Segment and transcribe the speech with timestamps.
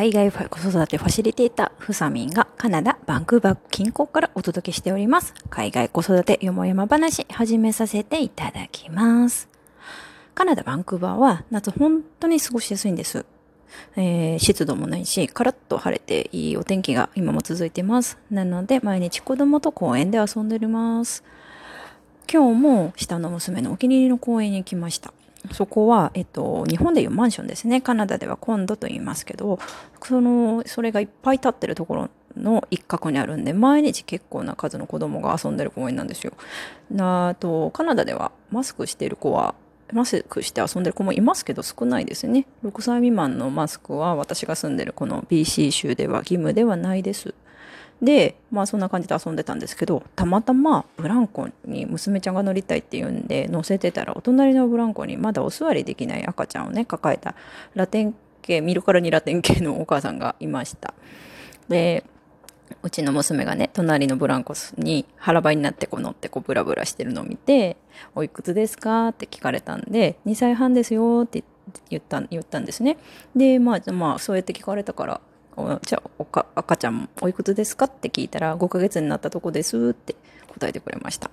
[0.00, 5.34] 海外子育てファシリテーター、フサミンがカナダ、バンクーバー近郊からお届けしております。
[5.50, 9.50] 海外子育てよもやま話、始めさせていただきます。
[10.34, 13.26] カナダ、バンクーバーは夏本当に過ごしやすいんです。
[13.94, 18.16] えー、湿度もないし、カラッと晴れていいお天気が今も続いてます。
[18.30, 21.22] なので、毎日子供と公園で遊んでおります。
[22.32, 25.12] 今日も下の娘のお気に入りの公園に来ました。
[25.52, 27.80] そこは、えっと、日本でいうマンションですね。
[27.80, 29.58] カナダではコンドと言いますけど、
[30.02, 36.32] その、それがいっぱい立ってるところの一角にあるんで、毎日結構な数の子供が遊んでる公園なんですよ。
[36.98, 39.54] あと、カナダではマスクしてる子は、
[39.92, 42.46] マスクして遊んでる子もいますけど少ないですね。
[42.64, 47.34] 6歳未満のマスクは私が住んでるこの BC 州では義務ではないです。
[48.02, 57.34] で、まあそんな感じで遊んでたんですけど、たまたまブランコに娘ちゃんが乗りたいって言うんで乗せてたら、お隣のブランコにまだお座りできない赤ちゃんをね、抱えた
[57.74, 60.94] ラテン系、見るからにラテン系のお母さんがいました。
[61.68, 62.04] で、
[62.82, 67.76] うちの娘がね、隣のブランコに腹ばいになってこう乗ってこうブラブラしてるのを見て、
[68.14, 69.08] おいくつですか？
[69.08, 71.44] って聞かれたんで、2歳半ですよって
[71.90, 72.96] 言った言ったんですね。
[73.36, 75.20] で、まあ、まあ、そうやって聞かれたから、
[75.84, 77.86] じゃあ赤ちゃんおいくつですか？
[77.86, 80.16] って聞いたら5ヶ月になったとこですって
[80.48, 81.30] 答えてくれました。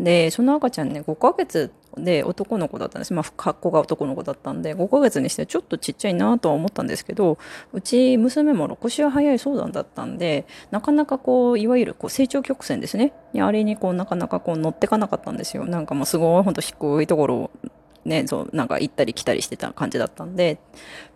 [0.00, 3.12] でその赤ちゃんね5ヶ月で男の子だったんです。
[3.12, 7.36] まあ格好が男の子だったんで5ヶ月にしてちょっとちっちゃいなとは思ったんですけど
[7.74, 13.12] うち娘も6週早い相談だったんでなかなかこういわゆるこう成長曲線ですね。
[13.38, 15.66] あれにこうなかなかこう乗ってかなかったんですよ。
[15.66, 17.50] なんかもうすごいほんと低いところ
[18.04, 20.58] ね、そう、なんか行ったり来たりしてた感じだったんで、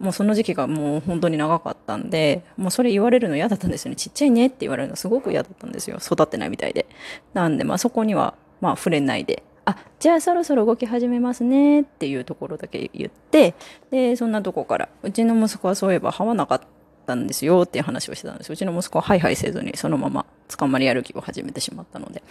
[0.00, 3.96] もうその時期がもう本当に長かったんで、もうそれ言われるの嫌だったんですよね。
[3.96, 5.98] ちっちゃいねって言われるのすごく嫌だったんですよ。
[5.98, 6.86] 育ってないみたいで。
[7.34, 13.54] なんで、まあそこには、まあ触れないで、あ、じゃあそろそろ動き始めますねっていうところだけ言って、
[13.90, 16.60] で、そんなとこから、うちの息子はそういえば歯はなかっ
[17.06, 18.52] たんですよっていう話をしてたんです。
[18.52, 22.22] うちの息子はハイハイせずにそのまま捕まり歩きを始めてしまったので。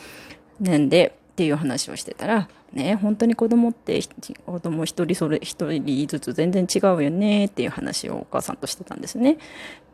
[0.59, 3.99] なんで、っていう話をしてたら、ね、本当に子供って
[4.45, 9.37] 子供一人それ一人ずつ全然違うよねっていう話をお母さんとしてたんですね。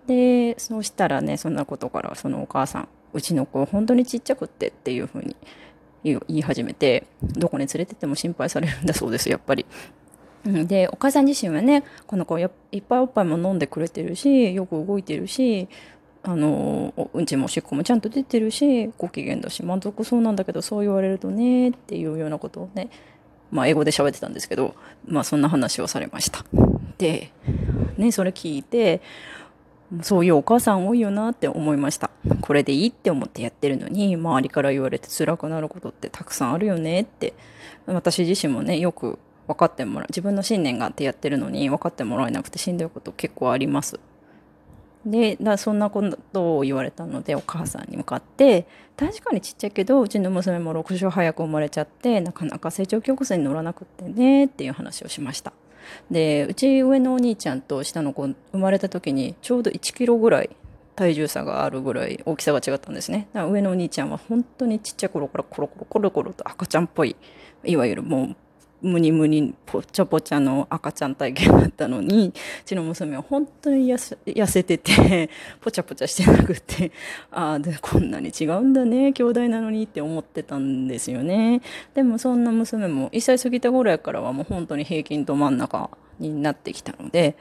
[0.08, 5.36] で、そうしたらね、そんなことからそのお母さん、うちの子本当にちっちゃくってっていうふうに
[6.04, 9.66] 言い始めて、どこに連れてっても心配されるんだそうです、やっぱり。
[10.46, 12.50] で、お母さん自身はね、この子いっ
[12.82, 15.68] ぱいおっぱいも飲んでくれてるし、よく動いてるし、
[16.28, 22.90] あのうんちもおしっこもちゃんと出てるしご機嫌だし満足そうなんだけどそう言われるとねっていうようなことをね
[23.50, 24.76] まあ英語で喋ってたんですけど
[25.08, 26.44] まあそんな話をされました。
[26.98, 27.32] で
[27.98, 29.02] ねそれ聞いて
[30.02, 32.10] そういうお母さん多いよなって思いました。
[32.42, 37.34] これでいいって思ってやってるのに周りから言われて辛くなることってたくさんあるよねって。
[37.86, 39.18] 私自身もねよく
[39.48, 40.08] 分かってもらう。
[40.10, 43.98] 自分の信念があってやってるのに分かってもらえなくてしんどいこと結構あります。
[45.06, 46.04] でだそんなこ
[46.34, 48.66] とを言われたのでお母さんに向かって
[48.98, 55.54] 確かにちっちゃいけどうちの娘も6週早く生まれちゃってなかなか成長曲線に乗らなくってねっていう話をしました。
[56.12, 60.50] でうち上のお兄ちゃんと下の子生まれた時にちょうど1キロぐらい
[60.96, 63.30] 体重差があるぐらい大きさが違ったんですね。
[63.34, 67.16] だから上のお兄ちゃんは本当にちっちゃい頃からコロコロコロコロと赤ちゃんっぽい
[67.64, 68.36] いわゆるもう
[68.82, 72.34] ムニムニぽちゃぽちゃの赤ちゃん体験だったのにう
[72.64, 75.30] ちの娘は本当に痩せてて
[75.62, 76.92] ぽちゃぽちゃしてなくて
[77.32, 81.62] ああでこんなに違うんだね兄弟なのにって思ってたんですよね
[81.96, 85.90] でもそんな娘も1歳過ぎた頃やからはもう本当に平均ど真ん中
[86.20, 87.36] になってきたので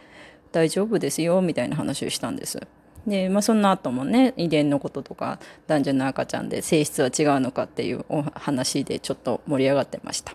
[0.52, 2.66] 大丈夫ですよみたいな話をしたんです
[3.06, 10.34] で、まあ、その後もね遺伝のこととか男女の赤ちゃんで性質は違うのかっていうお話でちょっと盛り上がってました。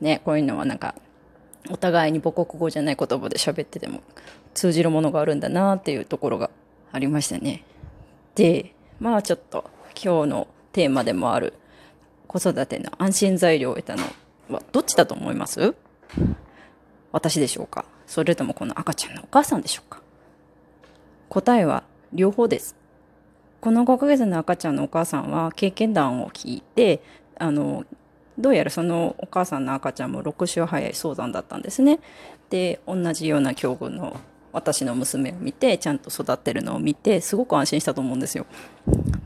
[0.00, 0.94] ね、こういうのはなんか、
[1.70, 4.02] お互いに母国語じゃない言葉で喋ってても
[4.54, 6.50] 通じるものがあるんだなっていうところが
[6.90, 7.64] ありましたね。
[8.34, 11.52] で、まあちょっと今日のテーマでもある
[12.26, 14.04] 子育ての安心材料を得たの
[14.48, 15.74] はどっちだと思います？
[17.12, 17.84] 私でしょうか？
[18.06, 20.00] それともこの赤ちゃんのお母さんでしょうか？
[21.28, 22.74] 答えは両方です。
[23.60, 27.02] この5ヶ月の赤ちゃんのお母さんは経験談を聞いて、
[27.38, 27.84] あの、
[28.40, 32.00] どうやらそのお母さんの赤ちゃんも6週早い早産だったんですね。
[32.48, 34.16] で同じような境遇の
[34.52, 38.46] 私の娘を見てちゃんと育ってるのを見てすごく安心したと思うんですよ。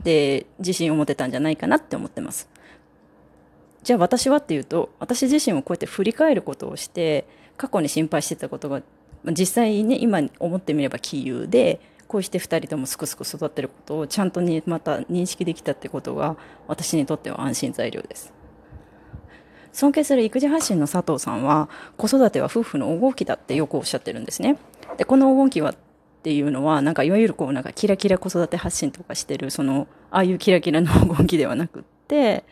[0.03, 2.49] で自信を持てたんじゃないかなって思ってます。
[3.83, 7.25] じゃあ私はっていうと私自身もこうやって振り返ることをして
[7.57, 8.81] 過去に心配してたことが
[9.25, 16.35] 実際ね今思ってみれば杞憂でこうして2人ともすくすく育ってることをちゃんとにまた認識できたってことが
[16.67, 18.33] 私にとっては安心材料です。
[19.75, 21.67] 尊敬する育児発信の佐藤さんは
[21.97, 24.57] 子育ては夫婦の黄金期だってよくおっしゃってるんですね。
[24.97, 25.75] でこの黄金期はっ
[26.23, 32.45] ていうのはなんかいわゆるこうなんかキラキラ子育て発信とかしてるそのああいうキラキラの黄金期ではなくって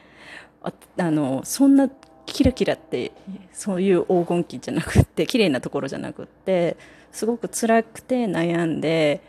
[0.61, 1.89] ああのそんな
[2.25, 3.13] キラキラって
[3.53, 6.75] そういう黄金期じゃなくって綺麗なところじゃなくって
[7.13, 9.21] すごく辛くて悩んで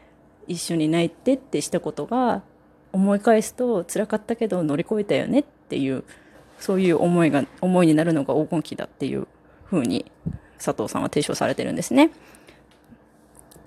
[0.48, 2.42] 一緒に泣いてってしたことが
[2.92, 6.02] 思い返すと辛かったけど乗り越えたよねっていう
[6.64, 9.28] そういう思いが思いになるのが黄金期だっていう
[9.66, 10.10] ふうに
[10.56, 12.10] 佐藤さんは提唱されてるんですね。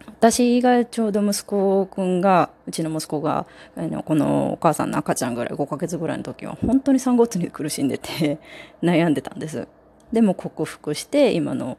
[0.08, 3.46] 私がちょうど息子くんがうちの息子が
[3.76, 8.40] あのこのお母さんの赤ちゃんぐらい5ヶ月ぐらいの時は本当に産後うつに苦しんでて
[8.82, 9.68] 悩んでたんです
[10.12, 11.78] でも克服して今の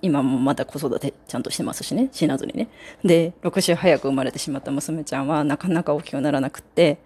[0.00, 2.66] 今もまだ子育てちゃんとしてますしね死なずにね
[3.04, 6.98] で6週早く生まれてしまった娘ちゃんはなかなか大きくならなくって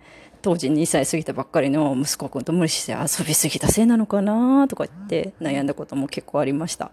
[0.46, 6.92] 当時2歳過ぎたばっかりの息子くんと無理して遊びすぎたせいなのかなとか言って悩んだことも結構ありました。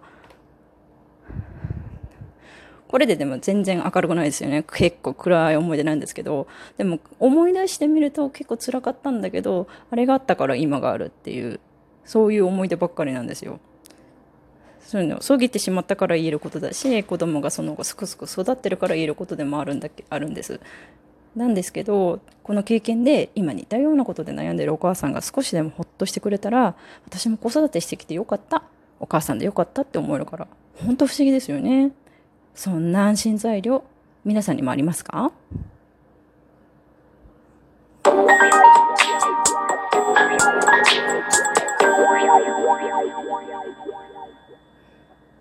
[2.87, 4.63] これででも全然明るくないですよね。
[4.63, 6.47] 結構暗い思い出なんですけど。
[6.77, 11.59] でも思い出してみると結構辛かったんだけどあれがあったから今があるっていう
[12.05, 13.59] そういう思い出ばっかりなんですよ。
[14.79, 20.59] そういうのを過ぎてしまったから言えることだし子供がその後すくすく育ってるから言えることでもあるんだけあるんです。
[21.35, 26.75] なんですけどこの経験で今似たようなことで悩んでるお母さんが少しでもほっとしてくれたら
[27.05, 28.63] 私も子育てしてきてよかった
[28.99, 31.91] お母さんでよかったって思えるから本当不思議ですよね。
[32.55, 33.83] そんな安心材料
[34.25, 35.31] 皆さんにもありますか？